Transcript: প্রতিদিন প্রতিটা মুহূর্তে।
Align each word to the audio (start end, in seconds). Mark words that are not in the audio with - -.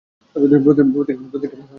প্রতিদিন 0.35 0.59
প্রতিটা 0.63 0.83
মুহূর্তে। 0.89 1.47